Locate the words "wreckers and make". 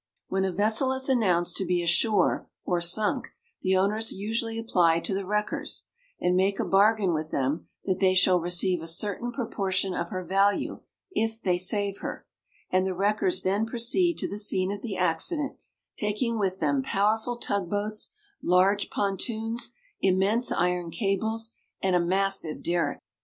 5.27-6.59